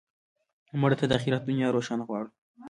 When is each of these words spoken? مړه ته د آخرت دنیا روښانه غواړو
مړه 0.81 0.95
ته 0.99 1.05
د 1.07 1.11
آخرت 1.19 1.41
دنیا 1.45 1.67
روښانه 1.71 2.03
غواړو 2.09 2.29